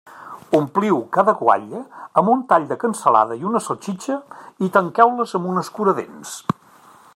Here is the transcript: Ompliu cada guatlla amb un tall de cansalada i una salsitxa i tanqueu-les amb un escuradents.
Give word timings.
Ompliu 0.59 0.95
cada 1.17 1.35
guatlla 1.41 1.81
amb 2.21 2.31
un 2.37 2.41
tall 2.53 2.65
de 2.71 2.79
cansalada 2.85 3.39
i 3.43 3.47
una 3.51 3.63
salsitxa 3.67 4.19
i 4.69 4.73
tanqueu-les 4.79 5.37
amb 5.41 5.53
un 5.55 5.63
escuradents. 5.67 6.37